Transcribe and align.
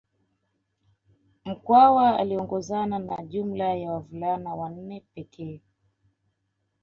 Mkwawa 1.45 2.19
aliongozana 2.19 2.99
na 2.99 3.25
jumla 3.25 3.73
ya 3.75 3.91
wavulana 3.91 4.55
wanne 4.55 5.03
pekee 5.13 5.61